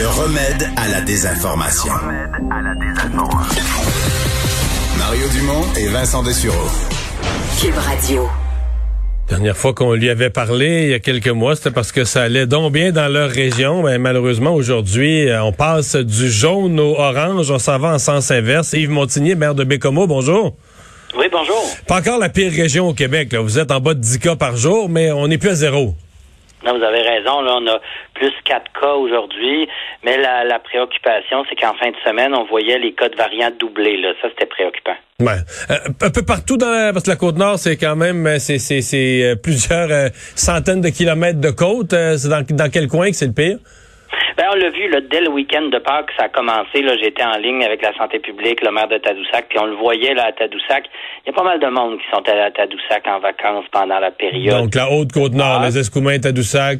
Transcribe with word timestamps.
Le 0.00 0.06
remède 0.06 0.66
à 0.78 0.88
la 0.88 1.02
désinformation. 1.02 1.92
Mario 4.98 5.28
Dumont 5.28 5.66
et 5.78 5.88
Vincent 5.88 6.22
Dessureau. 6.22 6.56
Cube 7.60 7.76
Radio. 7.76 8.26
Dernière 9.28 9.58
fois 9.58 9.74
qu'on 9.74 9.92
lui 9.92 10.08
avait 10.08 10.30
parlé, 10.30 10.84
il 10.84 10.88
y 10.88 10.94
a 10.94 11.00
quelques 11.00 11.28
mois, 11.28 11.54
c'était 11.54 11.70
parce 11.70 11.92
que 11.92 12.04
ça 12.04 12.22
allait 12.22 12.46
donc 12.46 12.72
bien 12.72 12.92
dans 12.92 13.12
leur 13.12 13.28
région. 13.28 13.82
Mais 13.82 13.98
malheureusement, 13.98 14.54
aujourd'hui, 14.54 15.28
euh, 15.28 15.42
on 15.42 15.52
passe 15.52 15.96
du 15.96 16.30
jaune 16.30 16.80
au 16.80 16.94
orange. 16.98 17.50
On 17.50 17.58
s'en 17.58 17.78
va 17.78 17.88
en 17.88 17.98
sens 17.98 18.30
inverse. 18.30 18.72
Yves 18.72 18.88
Montigny, 18.88 19.34
maire 19.34 19.54
de 19.54 19.64
Bécomo, 19.64 20.06
bonjour. 20.06 20.56
Oui, 21.18 21.26
bonjour. 21.30 21.62
Pas 21.86 21.98
encore 21.98 22.18
la 22.18 22.30
pire 22.30 22.50
région 22.52 22.88
au 22.88 22.94
Québec. 22.94 23.34
Là. 23.34 23.40
Vous 23.40 23.58
êtes 23.58 23.70
en 23.70 23.80
bas 23.80 23.92
de 23.92 24.00
10 24.00 24.18
cas 24.18 24.36
par 24.36 24.56
jour, 24.56 24.88
mais 24.88 25.12
on 25.12 25.28
n'est 25.28 25.36
plus 25.36 25.50
à 25.50 25.54
zéro. 25.56 25.94
Non, 26.64 26.78
vous 26.78 26.84
avez 26.84 27.02
raison. 27.02 27.42
Là, 27.42 27.58
on 27.60 27.66
a 27.66 27.80
plus 28.20 28.32
4 28.44 28.64
cas 28.78 28.92
aujourd'hui, 28.92 29.66
mais 30.04 30.18
la, 30.18 30.44
la 30.44 30.58
préoccupation, 30.58 31.42
c'est 31.48 31.56
qu'en 31.56 31.72
fin 31.74 31.90
de 31.90 31.96
semaine, 32.04 32.34
on 32.34 32.44
voyait 32.44 32.78
les 32.78 32.92
cas 32.92 33.08
de 33.08 33.16
variants 33.16 33.50
doubler. 33.58 33.96
Là. 33.96 34.12
Ça, 34.20 34.28
c'était 34.28 34.44
préoccupant. 34.46 34.96
Ouais. 35.20 35.40
Euh, 35.70 35.74
un 36.02 36.10
peu 36.10 36.22
partout 36.22 36.56
dans 36.58 36.70
la, 36.70 36.92
parce 36.92 37.04
que 37.06 37.10
la 37.10 37.16
côte 37.16 37.36
nord, 37.36 37.58
c'est 37.58 37.76
quand 37.78 37.96
même 37.96 38.26
euh, 38.26 38.38
c'est, 38.38 38.58
c'est, 38.58 38.82
c'est 38.82 39.22
euh, 39.24 39.34
plusieurs 39.36 39.90
euh, 39.90 40.08
centaines 40.36 40.82
de 40.82 40.90
kilomètres 40.90 41.40
de 41.40 41.50
côte. 41.50 41.90
c'est 41.92 42.28
dans, 42.28 42.44
dans 42.44 42.70
quel 42.70 42.88
coin 42.88 43.08
que 43.10 43.16
c'est 43.16 43.26
le 43.26 43.32
pire? 43.32 43.56
Ben, 44.36 44.46
on 44.52 44.56
l'a 44.56 44.70
vu 44.70 44.88
là, 44.90 45.00
dès 45.00 45.20
le 45.20 45.28
week-end 45.30 45.62
de 45.68 45.78
Pâques, 45.78 46.10
ça 46.18 46.24
a 46.24 46.28
commencé. 46.28 46.82
Là, 46.82 46.96
j'étais 47.02 47.22
en 47.24 47.36
ligne 47.38 47.62
avec 47.64 47.82
la 47.82 47.94
santé 47.96 48.18
publique, 48.18 48.62
le 48.64 48.70
maire 48.72 48.88
de 48.88 48.96
Tadoussac, 48.98 49.46
puis 49.48 49.58
on 49.58 49.66
le 49.66 49.76
voyait 49.76 50.14
là 50.14 50.26
à 50.28 50.32
Tadoussac. 50.32 50.84
Il 51.24 51.30
y 51.30 51.30
a 51.30 51.32
pas 51.36 51.44
mal 51.44 51.60
de 51.60 51.66
monde 51.66 51.98
qui 51.98 52.04
sont 52.12 52.22
allés 52.28 52.40
à 52.40 52.50
Tadoussac 52.50 53.06
en 53.06 53.18
vacances 53.20 53.66
pendant 53.70 53.98
la 53.98 54.10
période. 54.10 54.56
Donc 54.62 54.74
la 54.74 54.90
haute 54.90 55.12
côte 55.12 55.32
nord, 55.32 55.60
Ah. 55.62 55.66
les 55.66 55.78
Escoumins, 55.78 56.18
Tadoussac. 56.18 56.78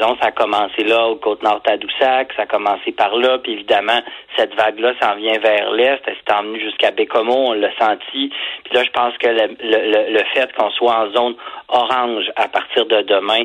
Ça 0.00 0.28
a 0.28 0.32
commencé 0.32 0.82
là, 0.82 1.08
au 1.08 1.16
Côte-Nord 1.16 1.62
Tadoussac, 1.62 2.32
ça 2.34 2.42
a 2.42 2.46
commencé 2.46 2.92
par 2.92 3.14
là, 3.16 3.38
puis 3.38 3.52
évidemment, 3.52 4.00
cette 4.36 4.54
vague-là 4.54 4.94
s'en 5.00 5.16
vient 5.16 5.38
vers 5.38 5.70
l'est, 5.72 6.00
elle 6.06 6.14
s'est 6.14 6.34
emmenée 6.34 6.60
jusqu'à 6.60 6.90
Bécomo, 6.90 7.34
on 7.34 7.52
l'a 7.52 7.68
senti. 7.78 8.30
Puis 8.64 8.74
là, 8.74 8.82
je 8.82 8.90
pense 8.90 9.16
que 9.18 9.28
le, 9.28 10.12
le, 10.12 10.24
fait 10.32 10.50
qu'on 10.56 10.70
soit 10.70 10.94
en 10.94 11.12
zone 11.12 11.34
orange 11.68 12.24
à 12.36 12.48
partir 12.48 12.86
de 12.86 13.02
demain, 13.02 13.42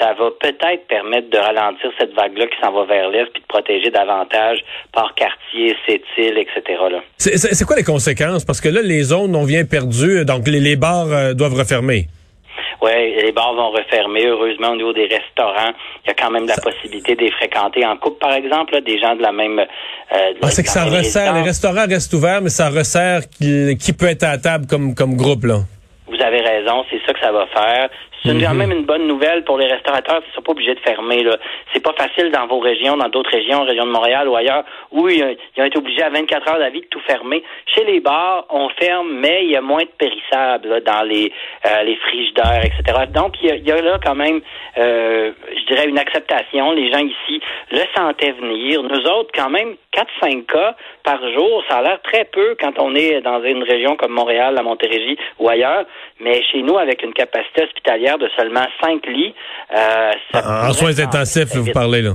ça 0.00 0.14
va 0.14 0.30
peut-être 0.40 0.86
permettre 0.88 1.28
de 1.28 1.38
ralentir 1.38 1.90
cette 1.98 2.14
vague-là 2.14 2.46
qui 2.46 2.56
s'en 2.62 2.72
va 2.72 2.84
vers 2.84 3.10
l'est, 3.10 3.26
puis 3.26 3.42
de 3.42 3.46
protéger 3.46 3.90
davantage 3.90 4.60
par 4.92 5.14
quartier, 5.14 5.76
Sept-Îles, 5.86 6.38
etc. 6.38 6.80
Là. 6.90 7.00
C'est, 7.18 7.64
quoi 7.66 7.76
les 7.76 7.84
conséquences? 7.84 8.44
Parce 8.46 8.60
que 8.60 8.70
là, 8.70 8.80
les 8.82 9.02
zones, 9.02 9.36
on 9.36 9.44
vient 9.44 9.64
perdu, 9.66 10.24
donc 10.24 10.48
les, 10.48 10.60
les 10.60 10.76
bars 10.76 11.06
euh, 11.12 11.34
doivent 11.34 11.54
refermer. 11.54 12.06
Oui, 12.80 12.90
les 13.22 13.32
bars 13.32 13.54
vont 13.54 13.70
refermer. 13.70 14.26
Heureusement, 14.26 14.68
au 14.70 14.76
niveau 14.76 14.92
des 14.92 15.06
restaurants, 15.06 15.72
il 16.04 16.08
y 16.08 16.10
a 16.10 16.14
quand 16.14 16.30
même 16.30 16.46
la 16.46 16.56
possibilité 16.56 17.16
de 17.16 17.22
les 17.22 17.30
fréquenter 17.32 17.84
en 17.84 17.96
couple, 17.96 18.18
par 18.18 18.32
exemple, 18.34 18.74
là, 18.74 18.80
des 18.80 18.98
gens 19.00 19.16
de 19.16 19.22
la 19.22 19.32
même. 19.32 19.58
euh, 19.58 19.64
Ah, 20.42 20.50
c'est 20.50 20.62
que 20.62 20.68
ça 20.70 20.84
resserre, 20.84 21.34
les 21.34 21.42
restaurants 21.42 21.86
restent 21.88 22.14
ouverts, 22.14 22.40
mais 22.40 22.50
ça 22.50 22.70
resserre 22.70 23.22
qui, 23.28 23.76
qui 23.78 23.92
peut 23.92 24.06
être 24.06 24.22
à 24.22 24.32
la 24.32 24.38
table 24.38 24.66
comme, 24.68 24.94
comme 24.94 25.16
groupe, 25.16 25.44
là. 25.44 25.60
Vous 26.18 26.24
avez 26.24 26.40
raison, 26.40 26.84
c'est 26.90 27.00
ça 27.06 27.12
que 27.12 27.20
ça 27.20 27.30
va 27.30 27.46
faire. 27.46 27.90
C'est 28.24 28.36
quand 28.42 28.54
même 28.54 28.72
une 28.72 28.84
bonne 28.84 29.06
nouvelle 29.06 29.44
pour 29.44 29.58
les 29.58 29.66
restaurateurs, 29.66 30.20
ils 30.26 30.34
sont 30.34 30.42
pas 30.42 30.50
obligés 30.50 30.74
de 30.74 30.80
fermer. 30.80 31.22
Là. 31.22 31.36
C'est 31.72 31.82
pas 31.82 31.92
facile 31.92 32.32
dans 32.32 32.46
vos 32.46 32.58
régions, 32.58 32.96
dans 32.96 33.08
d'autres 33.08 33.30
régions, 33.30 33.62
région 33.62 33.86
de 33.86 33.92
Montréal 33.92 34.28
ou 34.28 34.34
ailleurs, 34.34 34.64
où 34.90 35.08
ils, 35.08 35.36
ils 35.56 35.62
ont 35.62 35.66
été 35.66 35.78
obligés 35.78 36.02
à 36.02 36.10
24 36.10 36.50
heures 36.50 36.58
d'avis 36.58 36.80
de 36.80 36.86
tout 36.86 37.00
fermer. 37.06 37.44
Chez 37.66 37.84
les 37.84 38.00
bars, 38.00 38.46
on 38.50 38.68
ferme, 38.70 39.12
mais 39.12 39.44
il 39.44 39.52
y 39.52 39.56
a 39.56 39.60
moins 39.60 39.84
de 39.84 39.90
périssables 39.96 40.68
là, 40.68 40.80
dans 40.80 41.02
les, 41.02 41.32
euh, 41.66 41.82
les 41.84 41.96
frigidaires, 41.96 42.64
etc. 42.64 43.04
Donc, 43.14 43.36
il 43.40 43.48
y 43.48 43.52
a, 43.52 43.54
il 43.54 43.66
y 43.66 43.70
a 43.70 43.80
là 43.80 43.98
quand 44.04 44.16
même, 44.16 44.40
euh, 44.76 45.32
je 45.56 45.66
dirais, 45.72 45.88
une 45.88 45.98
acceptation. 45.98 46.72
Les 46.72 46.90
gens 46.90 46.98
ici 46.98 47.40
le 47.70 47.82
sentaient 47.96 48.32
venir. 48.32 48.82
Nous 48.82 49.06
autres, 49.06 49.30
quand 49.34 49.50
même, 49.50 49.76
4-5 49.92 50.46
cas 50.46 50.74
par 51.04 51.20
jour, 51.32 51.64
ça 51.68 51.78
a 51.78 51.82
l'air 51.82 52.02
très 52.02 52.24
peu 52.24 52.56
quand 52.60 52.78
on 52.78 52.94
est 52.94 53.20
dans 53.20 53.42
une 53.42 53.62
région 53.62 53.96
comme 53.96 54.12
Montréal, 54.12 54.54
la 54.54 54.62
Montérégie 54.62 55.16
ou 55.38 55.48
ailleurs. 55.48 55.86
Mais 56.20 56.42
chez 56.50 56.62
nous, 56.62 56.76
avec 56.76 57.02
une 57.02 57.12
capacité 57.12 57.62
hospitalière 57.64 58.18
de 58.18 58.28
seulement 58.36 58.66
5 58.82 59.06
lits, 59.06 59.34
euh, 59.74 60.10
ça 60.32 60.40
En, 60.40 60.70
en 60.70 60.72
pourrait 60.74 60.92
soins 60.92 61.04
intensifs, 61.04 61.54
vous 61.54 61.72
parlez, 61.72 62.02
là. 62.02 62.14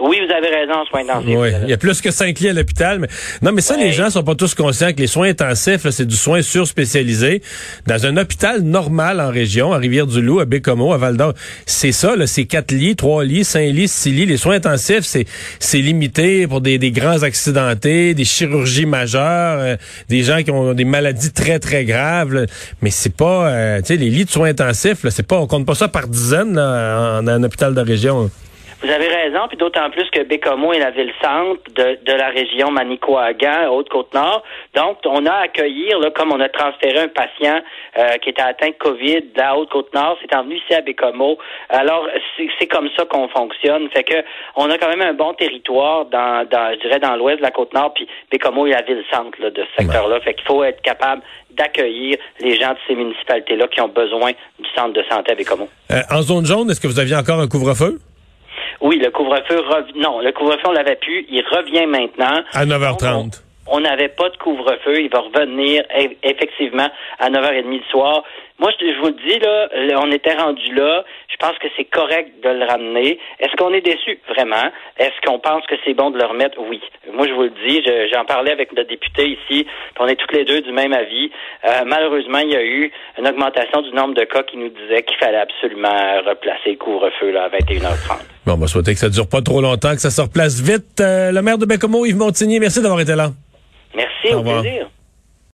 Oui, 0.00 0.18
vous 0.26 0.32
avez 0.32 0.48
raison, 0.48 0.84
soins 0.88 1.02
intensifs. 1.02 1.36
Oui, 1.36 1.48
il 1.64 1.68
y 1.68 1.72
a 1.72 1.76
plus 1.76 2.00
que 2.00 2.10
cinq 2.10 2.38
lits 2.40 2.48
à 2.48 2.52
l'hôpital. 2.52 2.98
Mais... 3.00 3.08
Non, 3.42 3.52
mais 3.52 3.60
ça, 3.60 3.74
Ouais. 3.76 3.84
les 3.84 3.92
gens 3.92 4.08
sont 4.10 4.22
pas 4.22 4.34
tous 4.34 4.54
conscients 4.54 4.92
que 4.92 4.98
les 5.00 5.06
soins 5.06 5.28
intensifs, 5.28 5.88
c'est 5.90 6.06
du 6.06 6.16
soin 6.16 6.40
surspécialisé. 6.42 7.42
Dans 7.86 8.06
un 8.06 8.16
hôpital 8.16 8.62
normal 8.62 9.20
en 9.20 9.30
région, 9.30 9.72
à 9.72 9.78
Rivière-du-Loup, 9.78 10.40
à 10.40 10.44
Bécomo, 10.46 10.92
à 10.92 10.96
Val-d'Or, 10.98 11.34
c'est 11.66 11.92
ça, 11.92 12.14
c'est 12.26 12.46
quatre 12.46 12.72
lits, 12.72 12.96
trois 12.96 13.24
lits, 13.24 13.44
cinq 13.44 13.72
lits, 13.72 13.88
six 13.88 14.10
lits. 14.12 14.26
Les 14.26 14.36
soins 14.36 14.54
intensifs, 14.56 15.02
c'est 15.04 15.26
c'est 15.58 15.78
limité 15.78 16.46
pour 16.46 16.60
des, 16.60 16.78
des 16.78 16.90
grands 16.92 17.22
accidentés, 17.22 18.14
des 18.14 18.24
chirurgies 18.24 18.86
majeures, 18.86 19.58
euh, 19.60 19.76
des 20.08 20.22
gens 20.22 20.42
qui 20.42 20.50
ont 20.50 20.72
des 20.74 20.84
maladies 20.84 21.32
très, 21.32 21.58
très 21.58 21.84
graves. 21.84 22.32
là. 22.32 22.46
Mais 22.82 22.90
c'est 22.90 23.14
pas, 23.14 23.48
euh, 23.50 23.78
tu 23.80 23.86
sais, 23.88 23.96
les 23.96 24.10
lits 24.10 24.24
de 24.24 24.30
soins 24.30 24.48
intensifs, 24.48 25.04
là, 25.04 25.10
c'est 25.10 25.26
pas, 25.26 25.36
on 25.38 25.46
compte 25.46 25.66
pas 25.66 25.74
ça 25.74 25.88
par 25.88 26.08
dizaines 26.08 26.54
là, 26.54 27.18
en, 27.20 27.24
en 27.24 27.28
un 27.28 27.42
hôpital 27.42 27.74
de 27.74 27.80
région. 27.80 28.30
Vous 28.82 28.90
avez 28.90 29.08
raison, 29.08 29.40
puis 29.46 29.58
d'autant 29.58 29.90
plus 29.90 30.08
que 30.10 30.22
Bécomo 30.22 30.72
est 30.72 30.78
la 30.78 30.90
ville-centre 30.90 31.60
de, 31.74 31.98
de 32.02 32.12
la 32.12 32.28
région 32.28 32.70
Manicouagan, 32.70 33.68
Haute-Côte-Nord. 33.70 34.42
Donc, 34.74 34.98
on 35.04 35.26
a 35.26 35.32
à 35.32 35.42
accueillir, 35.42 35.98
là, 35.98 36.10
comme 36.10 36.32
on 36.32 36.40
a 36.40 36.48
transféré 36.48 36.98
un 36.98 37.08
patient 37.08 37.60
euh, 37.98 38.16
qui 38.22 38.30
était 38.30 38.40
atteint 38.40 38.68
de 38.68 38.78
COVID 38.78 39.20
de 39.34 39.38
la 39.38 39.54
Haute-Côte-Nord, 39.56 40.16
c'est 40.22 40.34
envenu 40.34 40.56
ici 40.56 40.74
à 40.74 40.80
Bécomo. 40.80 41.36
Alors, 41.68 42.08
c'est 42.58 42.66
comme 42.68 42.88
ça 42.96 43.04
qu'on 43.04 43.28
fonctionne. 43.28 43.90
Fait 43.90 44.02
que 44.02 44.14
on 44.56 44.70
a 44.70 44.78
quand 44.78 44.88
même 44.88 45.02
un 45.02 45.14
bon 45.14 45.34
territoire 45.34 46.06
dans, 46.06 46.48
dans 46.48 46.72
je 46.72 46.80
dirais, 46.80 47.00
dans 47.00 47.16
l'ouest 47.16 47.38
de 47.38 47.42
la 47.42 47.50
Côte-Nord, 47.50 47.92
puis 47.94 48.08
Bécomo 48.30 48.66
est 48.66 48.70
la 48.70 48.82
ville-centre 48.82 49.38
là, 49.40 49.50
de 49.50 49.62
ce 49.62 49.82
secteur-là. 49.84 50.20
Fait 50.20 50.32
qu'il 50.32 50.46
faut 50.46 50.64
être 50.64 50.80
capable 50.80 51.20
d'accueillir 51.50 52.16
les 52.40 52.58
gens 52.58 52.70
de 52.70 52.78
ces 52.86 52.94
municipalités-là 52.94 53.68
qui 53.68 53.82
ont 53.82 53.88
besoin 53.88 54.30
du 54.58 54.68
centre 54.74 54.94
de 54.94 55.02
santé 55.10 55.32
à 55.32 55.34
Bécomo. 55.34 55.68
Euh, 55.90 56.00
en 56.10 56.22
zone 56.22 56.46
jaune, 56.46 56.70
est-ce 56.70 56.80
que 56.80 56.86
vous 56.86 56.98
aviez 56.98 57.16
encore 57.16 57.40
un 57.40 57.48
couvre-feu? 57.48 57.98
Oui, 58.80 58.98
le 58.98 59.10
couvre-feu 59.10 59.62
non, 59.96 60.20
le 60.20 60.32
couvre-feu 60.32 60.62
on 60.66 60.72
l'avait 60.72 60.96
plus, 60.96 61.26
il 61.30 61.42
revient 61.42 61.86
maintenant. 61.86 62.42
À 62.54 62.64
9h30. 62.64 63.04
On 63.06 63.50
on 63.72 63.80
n'avait 63.80 64.08
pas 64.08 64.28
de 64.30 64.36
couvre-feu, 64.36 65.00
il 65.00 65.10
va 65.10 65.20
revenir 65.20 65.84
e- 65.96 66.16
effectivement 66.24 66.88
à 67.20 67.30
9h30 67.30 67.70
du 67.70 67.82
soir. 67.88 68.24
Moi, 68.58 68.70
je, 68.78 69.00
vous 69.00 69.06
le 69.06 69.12
dis, 69.26 69.38
là, 69.38 69.68
on 70.02 70.10
était 70.10 70.34
rendu 70.34 70.74
là. 70.74 71.04
Je 71.30 71.36
pense 71.36 71.56
que 71.58 71.68
c'est 71.76 71.84
correct 71.84 72.28
de 72.44 72.50
le 72.50 72.64
ramener. 72.66 73.18
Est-ce 73.38 73.54
qu'on 73.56 73.72
est 73.72 73.80
déçu? 73.80 74.18
Vraiment. 74.28 74.70
Est-ce 74.98 75.18
qu'on 75.24 75.38
pense 75.38 75.64
que 75.66 75.76
c'est 75.84 75.94
bon 75.94 76.10
de 76.10 76.18
le 76.18 76.26
remettre? 76.26 76.58
Oui. 76.58 76.78
Moi, 77.10 77.26
je 77.26 77.32
vous 77.32 77.44
le 77.44 77.54
dis, 77.66 77.82
je- 77.86 78.08
j'en 78.12 78.24
parlais 78.26 78.50
avec 78.50 78.72
notre 78.74 78.88
député 78.90 79.38
ici, 79.38 79.66
on 79.98 80.06
est 80.08 80.16
toutes 80.16 80.32
les 80.34 80.44
deux 80.44 80.60
du 80.60 80.72
même 80.72 80.92
avis. 80.92 81.30
Euh, 81.64 81.84
malheureusement, 81.86 82.38
il 82.40 82.50
y 82.50 82.56
a 82.56 82.62
eu 82.62 82.92
une 83.18 83.28
augmentation 83.28 83.80
du 83.80 83.92
nombre 83.92 84.12
de 84.14 84.24
cas 84.24 84.42
qui 84.42 84.58
nous 84.58 84.68
disait 84.68 85.04
qu'il 85.04 85.16
fallait 85.16 85.38
absolument 85.38 86.20
replacer 86.26 86.72
le 86.72 86.76
couvre-feu 86.76 87.30
là, 87.30 87.44
à 87.44 87.48
21h30. 87.48 88.26
Bon, 88.50 88.56
on 88.56 88.58
va 88.58 88.66
souhaiter 88.66 88.94
que 88.94 88.98
ça 88.98 89.08
dure 89.08 89.28
pas 89.28 89.42
trop 89.42 89.60
longtemps, 89.60 89.94
que 89.94 90.00
ça 90.00 90.10
se 90.10 90.20
replace 90.20 90.58
vite. 90.60 91.00
Euh, 91.00 91.30
le 91.30 91.40
maire 91.40 91.56
de 91.56 91.66
Bécomo, 91.66 92.04
Yves 92.04 92.16
Montigny, 92.16 92.58
merci 92.58 92.82
d'avoir 92.82 92.98
été 93.00 93.14
là. 93.14 93.30
Merci, 93.94 94.34
Au 94.34 94.38
au 94.38 94.38
revoir. 94.40 94.62
plaisir. 94.62 94.90